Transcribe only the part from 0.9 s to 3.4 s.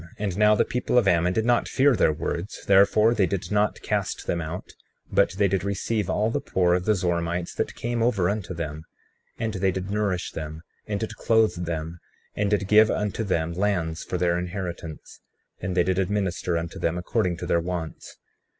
of Ammon did not fear their words; therefore they